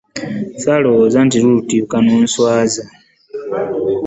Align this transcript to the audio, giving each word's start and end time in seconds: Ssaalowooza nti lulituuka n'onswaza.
Ssaalowooza 0.55 1.19
nti 1.25 1.37
lulituuka 1.43 1.97
n'onswaza. 2.01 2.83